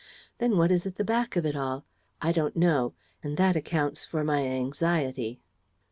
Then 0.39 0.57
what 0.57 0.71
is 0.71 0.87
at 0.87 0.95
the 0.95 1.03
back 1.03 1.35
of 1.35 1.45
it 1.45 1.55
all? 1.55 1.85
I 2.23 2.31
don't 2.31 2.55
know; 2.55 2.95
and 3.21 3.37
that 3.37 3.55
accounts 3.55 4.03
for 4.03 4.23
my 4.23 4.41
anxiety." 4.47 5.39